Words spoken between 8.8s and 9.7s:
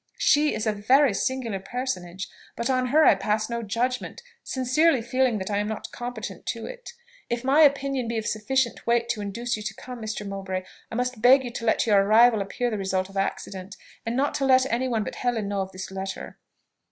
weight to induce you